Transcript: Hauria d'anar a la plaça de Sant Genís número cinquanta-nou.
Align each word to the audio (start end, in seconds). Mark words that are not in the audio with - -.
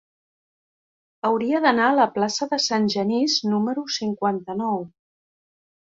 Hauria 1.29 1.59
d'anar 1.67 1.85
a 1.89 1.97
la 1.99 2.07
plaça 2.17 2.49
de 2.53 2.61
Sant 2.69 2.89
Genís 2.97 3.39
número 3.53 3.85
cinquanta-nou. 4.01 4.85